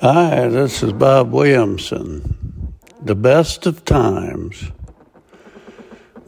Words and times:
Hi, 0.00 0.46
this 0.46 0.84
is 0.84 0.92
Bob 0.92 1.32
Williamson. 1.32 2.72
The 3.02 3.16
best 3.16 3.66
of 3.66 3.84
times. 3.84 4.70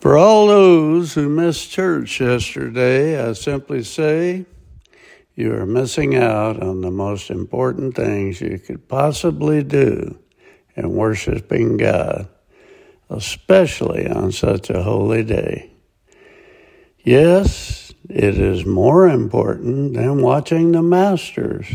For 0.00 0.18
all 0.18 0.48
those 0.48 1.14
who 1.14 1.28
missed 1.28 1.70
church 1.70 2.20
yesterday, 2.20 3.24
I 3.24 3.32
simply 3.34 3.84
say 3.84 4.44
you 5.36 5.54
are 5.54 5.66
missing 5.66 6.16
out 6.16 6.60
on 6.60 6.80
the 6.80 6.90
most 6.90 7.30
important 7.30 7.94
things 7.94 8.40
you 8.40 8.58
could 8.58 8.88
possibly 8.88 9.62
do 9.62 10.18
in 10.74 10.92
worshiping 10.92 11.76
God, 11.76 12.28
especially 13.08 14.08
on 14.08 14.32
such 14.32 14.68
a 14.68 14.82
holy 14.82 15.22
day. 15.22 15.70
Yes, 17.04 17.94
it 18.08 18.36
is 18.36 18.66
more 18.66 19.08
important 19.08 19.94
than 19.94 20.22
watching 20.22 20.72
the 20.72 20.82
Masters 20.82 21.68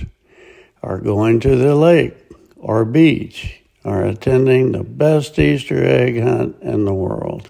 or 0.85 0.99
going 0.99 1.39
to 1.39 1.55
the 1.55 1.73
lake 1.73 2.15
or 2.55 2.85
beach 2.85 3.61
or 3.83 4.03
attending 4.03 4.71
the 4.71 4.83
best 4.83 5.37
Easter 5.39 5.83
egg 5.83 6.21
hunt 6.21 6.61
in 6.61 6.85
the 6.85 6.93
world. 6.93 7.49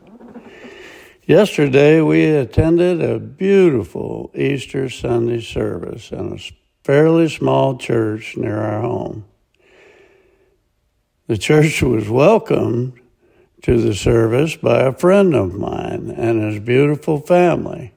Yesterday, 1.26 2.00
we 2.02 2.26
attended 2.26 3.02
a 3.02 3.20
beautiful 3.20 4.32
Easter 4.36 4.90
Sunday 4.90 5.42
service 5.42 6.12
in 6.12 6.34
a 6.34 6.84
fairly 6.84 7.28
small 7.28 7.78
church 7.78 8.38
near 8.38 8.58
our 8.58 8.82
home. 8.82 9.26
The 11.28 11.38
church 11.38 11.82
was 11.82 12.08
welcomed 12.08 12.94
to 13.64 13.82
the 13.82 13.96
service 13.96 14.56
by 14.56 14.82
a 14.84 14.94
friend 14.94 15.36
of 15.36 15.56
mine 15.56 16.14
and 16.16 16.42
his 16.42 16.64
beautiful 16.64 17.20
family. 17.20 17.94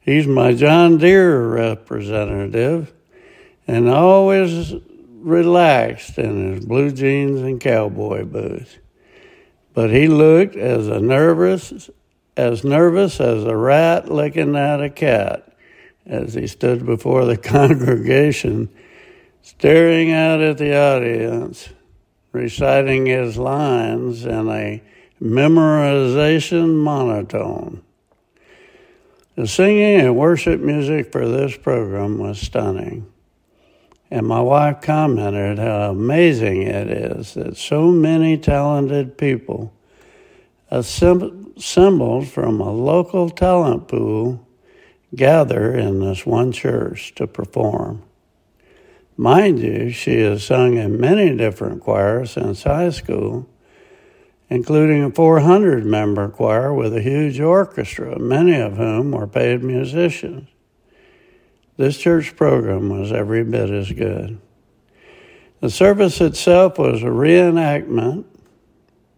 He's 0.00 0.26
my 0.26 0.54
John 0.54 0.98
Deere 0.98 1.46
representative 1.48 2.94
and 3.66 3.88
always 3.88 4.74
relaxed 5.10 6.18
in 6.18 6.54
his 6.54 6.64
blue 6.64 6.92
jeans 6.92 7.40
and 7.40 7.60
cowboy 7.60 8.24
boots. 8.24 8.78
But 9.74 9.90
he 9.90 10.08
looked 10.08 10.56
as 10.56 10.86
nervous 10.86 11.90
as 12.36 12.64
nervous 12.64 13.20
as 13.20 13.44
a 13.44 13.56
rat 13.56 14.10
licking 14.10 14.56
at 14.56 14.82
a 14.82 14.90
cat 14.90 15.56
as 16.04 16.34
he 16.34 16.46
stood 16.46 16.84
before 16.84 17.24
the 17.24 17.36
congregation, 17.54 18.68
staring 19.42 20.12
out 20.12 20.40
at 20.40 20.58
the 20.58 20.76
audience, 20.76 21.70
reciting 22.32 23.06
his 23.06 23.38
lines 23.38 24.24
in 24.24 24.48
a 24.48 24.82
memorization 25.20 26.74
monotone. 26.74 27.82
The 29.34 29.46
singing 29.46 30.00
and 30.00 30.16
worship 30.16 30.60
music 30.60 31.12
for 31.12 31.26
this 31.28 31.56
program 31.56 32.18
was 32.18 32.38
stunning. 32.38 33.10
And 34.10 34.26
my 34.26 34.40
wife 34.40 34.80
commented 34.80 35.58
how 35.58 35.90
amazing 35.90 36.62
it 36.62 36.88
is 36.88 37.34
that 37.34 37.56
so 37.56 37.90
many 37.90 38.38
talented 38.38 39.18
people 39.18 39.72
assembled 40.70 42.28
from 42.28 42.60
a 42.60 42.72
local 42.72 43.30
talent 43.30 43.88
pool 43.88 44.46
gather 45.14 45.74
in 45.74 46.00
this 46.00 46.24
one 46.24 46.52
church 46.52 47.14
to 47.16 47.26
perform. 47.26 48.02
Mind 49.16 49.58
you, 49.58 49.90
she 49.90 50.20
has 50.20 50.44
sung 50.44 50.76
in 50.76 51.00
many 51.00 51.34
different 51.36 51.82
choirs 51.82 52.32
since 52.32 52.64
high 52.64 52.90
school, 52.90 53.48
including 54.48 55.02
a 55.02 55.10
400 55.10 55.84
member 55.84 56.28
choir 56.28 56.72
with 56.72 56.94
a 56.94 57.00
huge 57.00 57.40
orchestra, 57.40 58.18
many 58.18 58.60
of 58.60 58.76
whom 58.76 59.12
were 59.12 59.26
paid 59.26 59.64
musicians. 59.64 60.48
This 61.76 61.98
church 61.98 62.36
program 62.36 62.88
was 62.88 63.12
every 63.12 63.44
bit 63.44 63.70
as 63.70 63.92
good. 63.92 64.40
The 65.60 65.68
service 65.68 66.22
itself 66.22 66.78
was 66.78 67.02
a 67.02 67.06
reenactment 67.06 68.24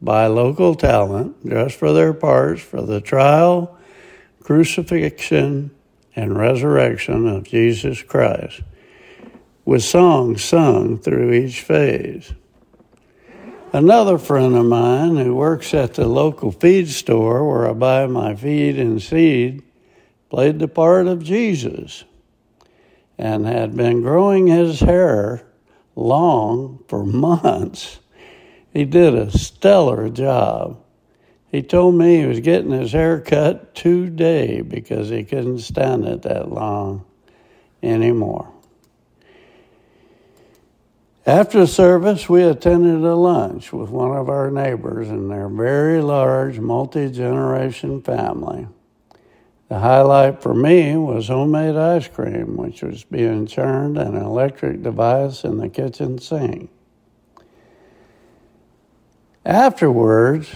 by 0.03 0.27
local 0.27 0.75
talent, 0.75 1.37
just 1.47 1.77
for 1.77 1.93
their 1.93 2.13
parts 2.13 2.61
for 2.61 2.83
the 2.83 3.01
trial, 3.01 3.77
crucifixion, 4.43 5.71
and 6.17 6.37
resurrection 6.37 7.29
of 7.29 7.45
Jesus 7.45 8.03
Christ, 8.03 8.63
with 9.65 9.85
songs 9.85 10.43
sung 10.43 10.99
through 10.99 11.33
each 11.33 11.61
phase. 11.61 12.33
Another 13.73 14.19
friend 14.19 14.57
of 14.57 14.67
mine 14.67 15.17
who 15.17 15.35
works 15.35 15.75
at 15.75 15.95
the 15.95 16.09
local 16.09 16.51
feed 16.51 16.89
store 16.89 17.49
where 17.49 17.71
I 17.71 17.75
buy 17.75 18.07
my 18.07 18.35
feed 18.35 18.79
and 18.79 19.01
seed 19.01 19.63
played 20.29 20.59
the 20.59 20.67
part 20.67 21.07
of 21.07 21.23
Jesus 21.23 22.05
and 23.19 23.47
had 23.47 23.77
been 23.77 24.01
growing 24.01 24.47
his 24.47 24.81
hair 24.81 25.43
long 25.97 26.85
for 26.87 27.05
months. 27.05 27.99
He 28.73 28.85
did 28.85 29.15
a 29.15 29.37
stellar 29.37 30.09
job. 30.09 30.81
He 31.51 31.63
told 31.63 31.97
me 31.97 32.21
he 32.21 32.27
was 32.27 32.41
getting 32.41 32.71
his 32.71 32.93
hair 32.93 33.21
cut 33.21 33.75
today 33.75 34.61
because 34.61 35.09
he 35.09 35.25
couldn't 35.25 35.61
stand 35.61 36.05
it 36.05 36.23
that 36.23 36.51
long 36.51 37.05
anymore. 37.83 38.53
After 41.27 41.67
service, 41.67 42.29
we 42.29 42.43
attended 42.43 43.05
a 43.05 43.15
lunch 43.15 43.73
with 43.73 43.91
one 43.91 44.17
of 44.17 44.31
our 44.31 44.51
neighbors 44.51 45.09
and 45.09 45.31
their 45.31 45.49
very 45.49 46.01
large 46.01 46.59
multi 46.59 47.11
generation 47.11 48.01
family. 48.01 48.67
The 49.69 49.81
highlight 49.81 50.43
for 50.43 50.55
me 50.55 50.97
was 50.97 51.29
homemade 51.29 51.77
ice 51.77 52.09
cream, 52.09 52.57
which 52.57 52.83
was 52.83 53.05
being 53.05 53.47
churned 53.47 53.99
in 53.99 54.17
an 54.17 54.23
electric 54.23 54.83
device 54.83 55.45
in 55.45 55.59
the 55.59 55.69
kitchen 55.69 56.19
sink. 56.19 56.71
Afterwards, 59.45 60.51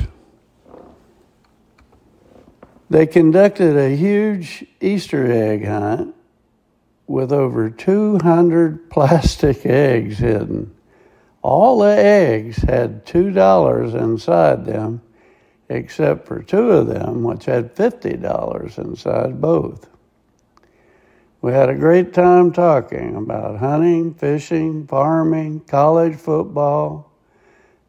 they 2.89 3.07
conducted 3.07 3.77
a 3.77 3.95
huge 3.95 4.65
Easter 4.81 5.31
egg 5.31 5.67
hunt 5.67 6.15
with 7.07 7.33
over 7.33 7.69
200 7.69 8.91
plastic 8.91 9.67
eggs 9.67 10.19
hidden. 10.19 10.75
All 11.43 11.81
the 11.81 11.97
eggs 11.97 12.59
had 12.59 13.05
$2 13.05 13.95
inside 13.95 14.65
them 14.65 15.03
except 15.73 16.27
for 16.27 16.43
two 16.43 16.71
of 16.71 16.87
them, 16.87 17.23
which 17.23 17.47
had 17.47 17.75
$50 17.75 18.79
inside 18.79 19.41
both. 19.41 19.89
We 21.41 21.53
had 21.53 21.71
a 21.71 21.75
great 21.75 22.13
time 22.13 22.53
talking 22.53 23.17
about 23.17 23.59
hunting, 23.59 24.15
fishing, 24.15 24.87
farming, 24.87 25.61
college 25.61 26.17
football, 26.17 27.11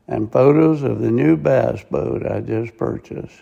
and 0.07 0.31
photos 0.31 0.81
of 0.81 0.99
the 0.99 1.11
new 1.11 1.37
bass 1.37 1.83
boat 1.83 2.25
I 2.25 2.39
just 2.39 2.77
purchased. 2.77 3.41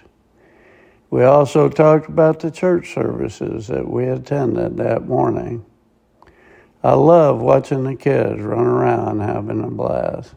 We 1.12 1.24
also 1.24 1.70
talked 1.70 2.10
about 2.10 2.40
the 2.40 2.52
church 2.52 2.94
services 2.94 3.68
that 3.68 3.88
we 3.88 4.06
attended 4.06 4.78
that 4.78 5.08
morning. 5.08 5.66
I 6.84 6.94
love 6.94 7.42
watching 7.42 7.84
the 7.84 7.96
kids 7.96 8.42
run 8.42 8.66
around 8.66 9.20
having 9.20 9.64
a 9.64 9.70
blast. 9.70 10.34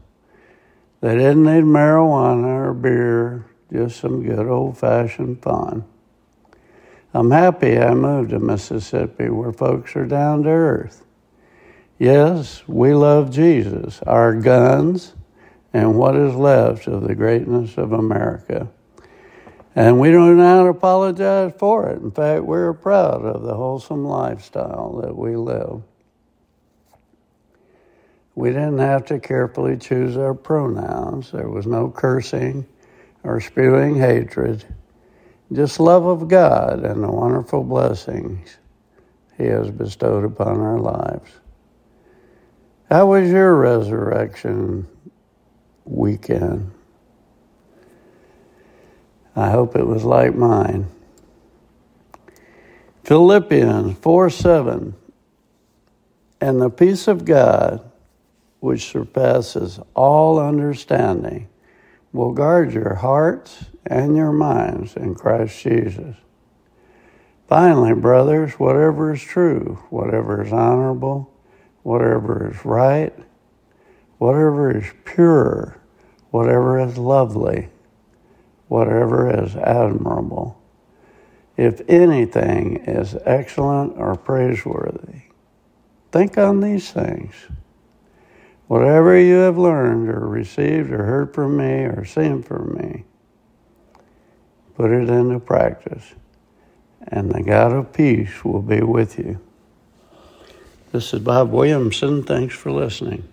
They 1.01 1.17
didn't 1.17 1.45
need 1.45 1.65
marijuana 1.65 2.69
or 2.69 2.75
beer 2.75 3.47
just 3.75 3.99
some 3.99 4.23
good 4.23 4.47
old 4.47 4.79
fashioned 4.79 5.43
fun. 5.43 5.85
I'm 7.13 7.33
happy 7.33 7.77
I 7.77 7.93
moved 7.93 8.31
to 8.31 8.39
Mississippi 8.39 9.29
where 9.29 9.53
folks 9.53 9.97
are 9.97 10.07
down 10.07 10.45
to 10.45 10.51
earth. 10.51 11.05
Yes, 11.99 12.63
we 12.69 12.95
love 12.95 13.33
Jesus, 13.33 14.01
our 14.03 14.33
guns, 14.33 15.15
and 15.73 15.97
what 15.97 16.15
is 16.15 16.37
left 16.37 16.87
of 16.87 17.03
the 17.03 17.17
greatness 17.17 17.77
of 17.77 17.93
America. 17.93 18.69
And 19.75 19.99
we 19.99 20.13
don't 20.13 20.37
know 20.37 20.69
apologize 20.69 21.53
for 21.59 21.91
it. 21.91 22.01
In 22.01 22.13
fact, 22.13 22.45
we're 22.45 22.73
proud 22.75 23.25
of 23.25 23.43
the 23.43 23.55
wholesome 23.55 24.05
lifestyle 24.05 25.01
that 25.03 25.17
we 25.17 25.35
live. 25.35 25.83
We 28.37 28.51
didn't 28.51 28.79
have 28.79 29.07
to 29.07 29.19
carefully 29.19 29.77
choose 29.79 30.17
our 30.17 30.35
pronouns. 30.35 31.33
There 31.33 31.49
was 31.49 31.67
no 31.67 31.91
cursing 31.91 32.67
or 33.25 33.41
spewing 33.41 33.97
hatred, 33.97 34.65
just 35.53 35.81
love 35.81 36.07
of 36.07 36.29
God 36.29 36.85
and 36.85 37.03
the 37.03 37.11
wonderful 37.11 37.65
blessings 37.65 38.59
He 39.37 39.45
has 39.45 39.71
bestowed 39.71 40.25
upon 40.25 40.61
our 40.61 40.79
lives. 40.79 41.31
How 42.91 43.07
was 43.07 43.31
your 43.31 43.55
resurrection 43.55 44.87
weekend? 45.85 46.71
I 49.35 49.51
hope 49.51 49.75
it 49.75 49.87
was 49.87 50.05
like 50.05 50.35
mine. 50.35 50.87
Philippians 53.05 53.99
4 53.99 54.31
7. 54.31 54.95
And 56.41 56.61
the 56.61 56.71
peace 56.71 57.09
of 57.09 57.25
God, 57.25 57.91
which 58.61 58.91
surpasses 58.91 59.81
all 59.95 60.39
understanding, 60.39 61.49
will 62.15 62.33
guard 62.33 62.73
your 62.73 62.95
hearts 62.95 63.67
and 63.85 64.17
your 64.17 64.33
minds 64.33 64.97
in 64.97 65.17
Christ 65.17 65.61
Jesus. 65.61 66.17
Finally, 67.49 67.93
brothers, 67.95 68.53
whatever 68.53 69.13
is 69.13 69.21
true, 69.21 69.81
whatever 69.91 70.43
is 70.43 70.53
honorable, 70.53 71.31
whatever 71.83 72.51
is 72.51 72.65
right, 72.65 73.13
whatever 74.19 74.75
is 74.75 74.87
pure, 75.05 75.77
whatever 76.31 76.79
is 76.79 76.97
lovely, 76.97 77.69
whatever 78.69 79.45
is 79.45 79.57
admirable, 79.57 80.63
if 81.57 81.81
anything 81.89 82.77
is 82.87 83.17
excellent 83.27 83.99
or 83.99 84.15
praiseworthy, 84.15 85.23
think 86.13 86.39
on 86.39 86.61
these 86.61 86.93
things. 86.93 87.35
Whatever 88.67 89.19
you 89.19 89.35
have 89.37 89.59
learned 89.59 90.09
or 90.09 90.27
received 90.27 90.91
or 90.91 91.05
heard 91.05 91.35
from 91.35 91.59
me 91.59 91.85
or 91.85 92.05
seen 92.05 92.43
from 92.43 92.75
me, 92.75 93.05
put 94.75 94.91
it 94.91 95.09
into 95.09 95.39
practice, 95.39 96.15
and 97.07 97.31
the 97.31 97.43
God 97.43 97.73
of 97.73 97.93
peace 97.93 98.45
will 98.45 98.63
be 98.63 98.81
with 98.81 99.19
you. 99.19 99.39
This 100.93 101.13
is 101.13 101.21
Bob 101.21 101.51
Williamson. 101.51 102.23
Thanks 102.23 102.55
for 102.55 102.73
listening. 102.73 103.29